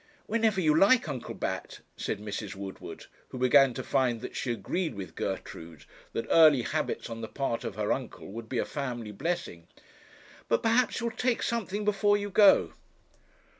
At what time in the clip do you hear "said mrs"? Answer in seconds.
1.95-2.55